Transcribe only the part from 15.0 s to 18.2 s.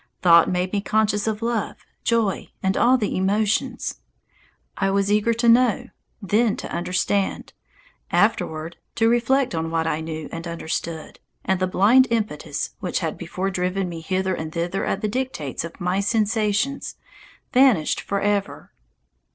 the dictates of my sensations, vanished